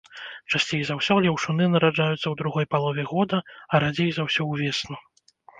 Часцей 0.53 0.79
за 0.89 0.93
ўсё 0.99 1.17
леўшуны 1.25 1.67
нараджаюцца 1.75 2.21
ў 2.29 2.33
другой 2.41 2.65
палове 2.73 3.07
года, 3.13 3.37
а 3.69 3.85
радзей 3.85 4.11
за 4.17 4.21
ўсё 4.31 4.51
ўвесну. 4.53 4.97